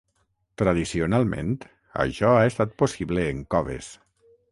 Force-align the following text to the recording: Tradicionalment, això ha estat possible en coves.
Tradicionalment, 0.59 1.51
això 2.05 2.31
ha 2.37 2.47
estat 2.53 2.73
possible 2.83 3.27
en 3.35 3.45
coves. 3.57 3.91